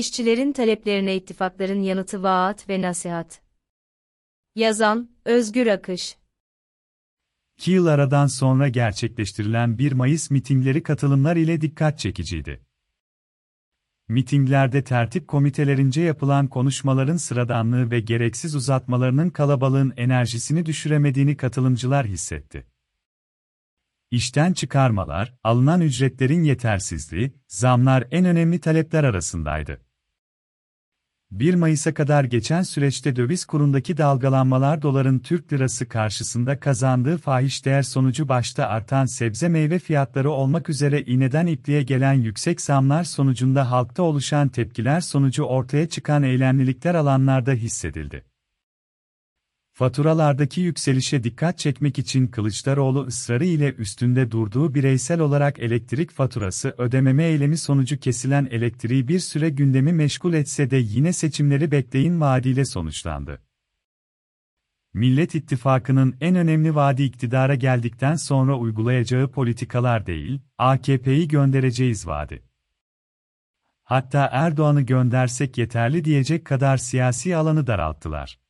İşçilerin 0.00 0.52
taleplerine 0.52 1.16
ittifakların 1.16 1.80
yanıtı 1.80 2.22
vaat 2.22 2.68
ve 2.68 2.82
nasihat. 2.82 3.42
Yazan, 4.54 5.10
Özgür 5.24 5.66
Akış. 5.66 6.16
2 7.58 7.70
yıl 7.70 7.86
aradan 7.86 8.26
sonra 8.26 8.68
gerçekleştirilen 8.68 9.78
1 9.78 9.92
Mayıs 9.92 10.30
mitingleri 10.30 10.82
katılımlar 10.82 11.36
ile 11.36 11.60
dikkat 11.60 11.98
çekiciydi. 11.98 12.60
Mitinglerde 14.08 14.84
tertip 14.84 15.28
komitelerince 15.28 16.00
yapılan 16.00 16.46
konuşmaların 16.46 17.16
sıradanlığı 17.16 17.90
ve 17.90 18.00
gereksiz 18.00 18.54
uzatmalarının 18.54 19.30
kalabalığın 19.30 19.92
enerjisini 19.96 20.66
düşüremediğini 20.66 21.36
katılımcılar 21.36 22.06
hissetti. 22.06 22.66
İşten 24.10 24.52
çıkarmalar, 24.52 25.34
alınan 25.44 25.80
ücretlerin 25.80 26.42
yetersizliği, 26.42 27.32
zamlar 27.48 28.08
en 28.10 28.24
önemli 28.24 28.60
talepler 28.60 29.04
arasındaydı. 29.04 29.89
1 31.32 31.54
Mayıs'a 31.54 31.94
kadar 31.94 32.24
geçen 32.24 32.62
süreçte 32.62 33.16
döviz 33.16 33.44
kurundaki 33.44 33.96
dalgalanmalar 33.96 34.82
doların 34.82 35.18
Türk 35.18 35.52
lirası 35.52 35.88
karşısında 35.88 36.60
kazandığı 36.60 37.18
fahiş 37.18 37.64
değer 37.64 37.82
sonucu 37.82 38.28
başta 38.28 38.66
artan 38.66 39.06
sebze 39.06 39.48
meyve 39.48 39.78
fiyatları 39.78 40.30
olmak 40.30 40.68
üzere 40.68 41.02
iğneden 41.02 41.46
ipliğe 41.46 41.82
gelen 41.82 42.12
yüksek 42.12 42.60
zamlar 42.60 43.04
sonucunda 43.04 43.70
halkta 43.70 44.02
oluşan 44.02 44.48
tepkiler 44.48 45.00
sonucu 45.00 45.42
ortaya 45.42 45.88
çıkan 45.88 46.22
eylemlilikler 46.22 46.94
alanlarda 46.94 47.52
hissedildi. 47.52 48.29
Faturalardaki 49.80 50.60
yükselişe 50.60 51.24
dikkat 51.24 51.58
çekmek 51.58 51.98
için 51.98 52.26
Kılıçdaroğlu 52.26 53.06
ısrarı 53.06 53.44
ile 53.44 53.74
üstünde 53.74 54.30
durduğu 54.30 54.74
bireysel 54.74 55.20
olarak 55.20 55.58
elektrik 55.58 56.10
faturası 56.10 56.74
ödememe 56.78 57.24
eylemi 57.24 57.56
sonucu 57.56 58.00
kesilen 58.00 58.48
elektriği 58.50 59.08
bir 59.08 59.18
süre 59.18 59.48
gündemi 59.48 59.92
meşgul 59.92 60.32
etse 60.32 60.70
de 60.70 60.76
yine 60.76 61.12
seçimleri 61.12 61.70
bekleyin 61.70 62.20
vaadiyle 62.20 62.64
sonuçlandı. 62.64 63.42
Millet 64.94 65.34
İttifakı'nın 65.34 66.16
en 66.20 66.36
önemli 66.36 66.74
vaadi 66.74 67.02
iktidara 67.02 67.54
geldikten 67.54 68.14
sonra 68.14 68.58
uygulayacağı 68.58 69.30
politikalar 69.30 70.06
değil, 70.06 70.40
AKP'yi 70.58 71.28
göndereceğiz 71.28 72.06
vaadi. 72.06 72.42
Hatta 73.84 74.28
Erdoğan'ı 74.32 74.82
göndersek 74.82 75.58
yeterli 75.58 76.04
diyecek 76.04 76.44
kadar 76.44 76.76
siyasi 76.76 77.36
alanı 77.36 77.66
daralttılar. 77.66 78.40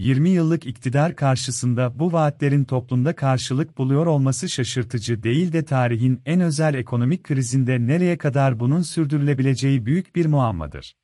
20 0.00 0.30
yıllık 0.30 0.66
iktidar 0.66 1.16
karşısında 1.16 1.98
bu 1.98 2.12
vaatlerin 2.12 2.64
toplumda 2.64 3.16
karşılık 3.16 3.78
buluyor 3.78 4.06
olması 4.06 4.48
şaşırtıcı 4.48 5.22
değil 5.22 5.52
de 5.52 5.64
tarihin 5.64 6.22
en 6.26 6.40
özel 6.40 6.74
ekonomik 6.74 7.24
krizinde 7.24 7.86
nereye 7.86 8.18
kadar 8.18 8.60
bunun 8.60 8.82
sürdürülebileceği 8.82 9.86
büyük 9.86 10.16
bir 10.16 10.26
muammadır. 10.26 10.96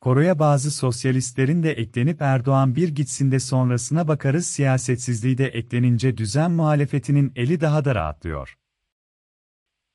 Koroya 0.00 0.38
bazı 0.38 0.70
sosyalistlerin 0.70 1.62
de 1.62 1.72
eklenip 1.72 2.22
Erdoğan 2.22 2.76
bir 2.76 2.88
gitsin 2.88 3.32
de 3.32 3.40
sonrasına 3.40 4.08
bakarız 4.08 4.46
siyasetsizliği 4.46 5.38
de 5.38 5.46
eklenince 5.46 6.16
düzen 6.16 6.50
muhalefetinin 6.50 7.32
eli 7.36 7.60
daha 7.60 7.84
da 7.84 7.94
rahatlıyor. 7.94 8.58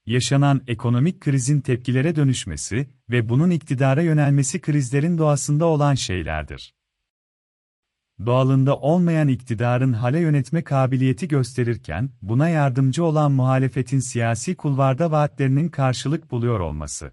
Yaşanan 0.05 0.61
ekonomik 0.67 1.21
krizin 1.21 1.61
tepkilere 1.61 2.15
dönüşmesi 2.15 2.87
ve 3.09 3.29
bunun 3.29 3.49
iktidara 3.49 4.01
yönelmesi 4.01 4.61
krizlerin 4.61 5.17
doğasında 5.17 5.65
olan 5.65 5.95
şeylerdir 5.95 6.76
doğalında 8.25 8.77
olmayan 8.77 9.27
iktidarın 9.27 9.93
hale 9.93 10.19
yönetme 10.19 10.63
kabiliyeti 10.63 11.27
gösterirken, 11.27 12.09
buna 12.21 12.49
yardımcı 12.49 13.03
olan 13.03 13.31
muhalefetin 13.31 13.99
siyasi 13.99 14.55
kulvarda 14.55 15.11
vaatlerinin 15.11 15.69
karşılık 15.69 16.31
buluyor 16.31 16.59
olması. 16.59 17.11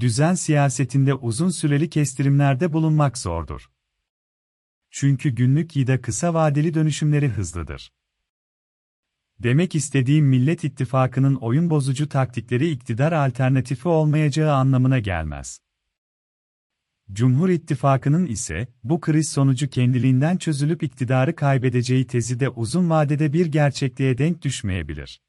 Düzen 0.00 0.34
siyasetinde 0.34 1.14
uzun 1.14 1.50
süreli 1.50 1.90
kestirimlerde 1.90 2.72
bulunmak 2.72 3.18
zordur. 3.18 3.70
Çünkü 4.90 5.30
günlük 5.30 5.76
ya 5.76 5.86
da 5.86 6.00
kısa 6.00 6.34
vadeli 6.34 6.74
dönüşümleri 6.74 7.28
hızlıdır. 7.28 7.92
Demek 9.38 9.74
istediğim 9.74 10.26
Millet 10.26 10.64
İttifakı'nın 10.64 11.34
oyun 11.34 11.70
bozucu 11.70 12.08
taktikleri 12.08 12.70
iktidar 12.70 13.12
alternatifi 13.12 13.88
olmayacağı 13.88 14.54
anlamına 14.54 14.98
gelmez. 14.98 15.60
Cumhur 17.12 17.48
İttifakı'nın 17.48 18.26
ise 18.26 18.68
bu 18.84 19.00
kriz 19.00 19.28
sonucu 19.28 19.70
kendiliğinden 19.70 20.36
çözülüp 20.36 20.82
iktidarı 20.82 21.36
kaybedeceği 21.36 22.06
tezi 22.06 22.40
de 22.40 22.48
uzun 22.48 22.90
vadede 22.90 23.32
bir 23.32 23.46
gerçekliğe 23.46 24.18
denk 24.18 24.42
düşmeyebilir. 24.42 25.20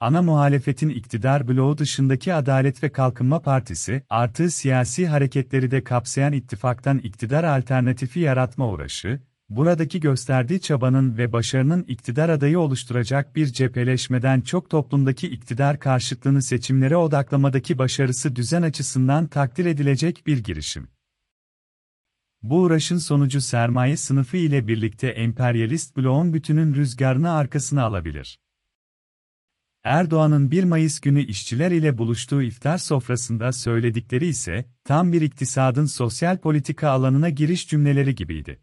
Ana 0.00 0.22
muhalefetin 0.22 0.88
iktidar 0.88 1.48
bloğu 1.48 1.78
dışındaki 1.78 2.34
Adalet 2.34 2.82
ve 2.82 2.92
Kalkınma 2.92 3.42
Partisi, 3.42 4.02
artı 4.10 4.50
siyasi 4.50 5.06
hareketleri 5.06 5.70
de 5.70 5.84
kapsayan 5.84 6.32
ittifaktan 6.32 6.98
iktidar 6.98 7.44
alternatifi 7.44 8.20
yaratma 8.20 8.68
uğraşı, 8.68 9.20
buradaki 9.48 10.00
gösterdiği 10.00 10.60
çabanın 10.60 11.18
ve 11.18 11.32
başarının 11.32 11.82
iktidar 11.82 12.28
adayı 12.28 12.60
oluşturacak 12.60 13.36
bir 13.36 13.46
cepheleşmeden 13.46 14.40
çok 14.40 14.70
toplumdaki 14.70 15.28
iktidar 15.28 15.80
karşıtlığını 15.80 16.42
seçimlere 16.42 16.96
odaklamadaki 16.96 17.78
başarısı 17.78 18.36
düzen 18.36 18.62
açısından 18.62 19.26
takdir 19.26 19.64
edilecek 19.64 20.26
bir 20.26 20.38
girişim. 20.38 20.88
Bu 22.42 22.60
uğraşın 22.60 22.98
sonucu 22.98 23.40
sermaye 23.40 23.96
sınıfı 23.96 24.36
ile 24.36 24.68
birlikte 24.68 25.08
emperyalist 25.08 25.96
bloğun 25.96 26.34
bütünün 26.34 26.74
rüzgarını 26.74 27.32
arkasına 27.32 27.82
alabilir. 27.82 28.38
Erdoğan'ın 29.84 30.50
1 30.50 30.64
Mayıs 30.64 31.00
günü 31.00 31.22
işçiler 31.22 31.70
ile 31.70 31.98
buluştuğu 31.98 32.42
iftar 32.42 32.78
sofrasında 32.78 33.52
söyledikleri 33.52 34.26
ise, 34.26 34.64
tam 34.84 35.12
bir 35.12 35.22
iktisadın 35.22 35.86
sosyal 35.86 36.38
politika 36.38 36.90
alanına 36.90 37.28
giriş 37.28 37.68
cümleleri 37.68 38.14
gibiydi. 38.14 38.60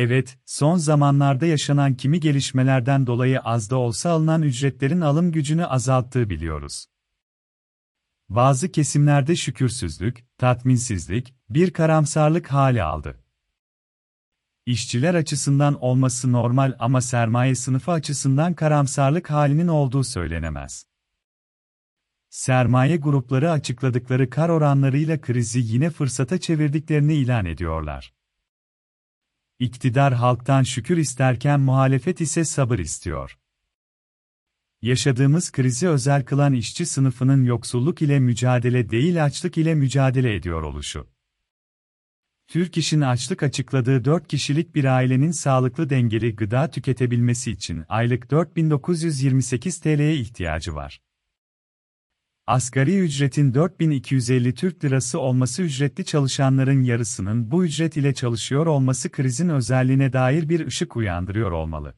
Evet, 0.00 0.38
son 0.46 0.76
zamanlarda 0.76 1.46
yaşanan 1.46 1.94
kimi 1.94 2.20
gelişmelerden 2.20 3.06
dolayı 3.06 3.40
az 3.40 3.70
da 3.70 3.76
olsa 3.76 4.10
alınan 4.10 4.42
ücretlerin 4.42 5.00
alım 5.00 5.32
gücünü 5.32 5.66
azalttığı 5.66 6.30
biliyoruz. 6.30 6.86
Bazı 8.28 8.72
kesimlerde 8.72 9.36
şükürsüzlük, 9.36 10.24
tatminsizlik, 10.38 11.34
bir 11.50 11.70
karamsarlık 11.70 12.52
hali 12.52 12.82
aldı. 12.82 13.24
İşçiler 14.66 15.14
açısından 15.14 15.82
olması 15.82 16.32
normal 16.32 16.76
ama 16.78 17.00
sermaye 17.00 17.54
sınıfı 17.54 17.92
açısından 17.92 18.54
karamsarlık 18.54 19.30
halinin 19.30 19.68
olduğu 19.68 20.04
söylenemez. 20.04 20.86
Sermaye 22.30 22.96
grupları 22.96 23.50
açıkladıkları 23.50 24.30
kar 24.30 24.48
oranlarıyla 24.48 25.20
krizi 25.20 25.60
yine 25.62 25.90
fırsata 25.90 26.38
çevirdiklerini 26.38 27.14
ilan 27.14 27.44
ediyorlar. 27.44 28.17
İktidar 29.60 30.14
halktan 30.14 30.62
şükür 30.62 30.96
isterken 30.96 31.60
muhalefet 31.60 32.20
ise 32.20 32.44
sabır 32.44 32.78
istiyor. 32.78 33.38
Yaşadığımız 34.82 35.52
krizi 35.52 35.88
özel 35.88 36.24
kılan 36.24 36.52
işçi 36.52 36.86
sınıfının 36.86 37.44
yoksulluk 37.44 38.02
ile 38.02 38.18
mücadele 38.18 38.90
değil 38.90 39.24
açlık 39.24 39.58
ile 39.58 39.74
mücadele 39.74 40.34
ediyor 40.34 40.62
oluşu. 40.62 41.06
Türk 42.48 42.78
İş'in 42.78 43.00
açlık 43.00 43.42
açıkladığı 43.42 44.04
4 44.04 44.28
kişilik 44.28 44.74
bir 44.74 44.84
ailenin 44.84 45.30
sağlıklı 45.30 45.90
dengeli 45.90 46.36
gıda 46.36 46.70
tüketebilmesi 46.70 47.50
için 47.50 47.84
aylık 47.88 48.30
4928 48.30 49.80
TL'ye 49.80 50.16
ihtiyacı 50.16 50.74
var. 50.74 51.00
Asgari 52.48 52.98
ücretin 52.98 53.54
4250 53.54 54.54
Türk 54.54 54.84
Lirası 54.84 55.20
olması 55.20 55.62
ücretli 55.62 56.04
çalışanların 56.04 56.82
yarısının 56.82 57.50
bu 57.50 57.64
ücret 57.64 57.96
ile 57.96 58.14
çalışıyor 58.14 58.66
olması 58.66 59.10
krizin 59.10 59.48
özelliğine 59.48 60.12
dair 60.12 60.48
bir 60.48 60.66
ışık 60.66 60.96
uyandırıyor 60.96 61.50
olmalı. 61.50 61.94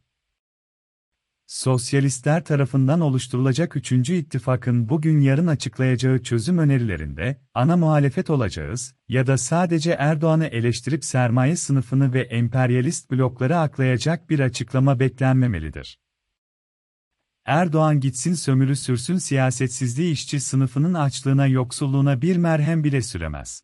Sosyalistler 1.46 2.44
tarafından 2.44 3.00
oluşturulacak 3.00 3.76
3. 3.76 3.92
ittifakın 3.92 4.88
bugün 4.88 5.20
yarın 5.20 5.46
açıklayacağı 5.46 6.22
çözüm 6.22 6.58
önerilerinde, 6.58 7.40
ana 7.54 7.76
muhalefet 7.76 8.30
olacağız 8.30 8.94
ya 9.08 9.26
da 9.26 9.38
sadece 9.38 9.90
Erdoğan'ı 9.90 10.46
eleştirip 10.46 11.04
sermaye 11.04 11.56
sınıfını 11.56 12.14
ve 12.14 12.20
emperyalist 12.20 13.10
blokları 13.10 13.58
aklayacak 13.58 14.30
bir 14.30 14.40
açıklama 14.40 15.00
beklenmemelidir. 15.00 15.98
Erdoğan 17.44 18.00
gitsin 18.00 18.34
sömürü 18.34 18.76
sürsün 18.76 19.16
siyasetsizliği 19.16 20.12
işçi 20.12 20.40
sınıfının 20.40 20.94
açlığına 20.94 21.46
yoksulluğuna 21.46 22.22
bir 22.22 22.36
merhem 22.36 22.84
bile 22.84 23.02
süremez. 23.02 23.62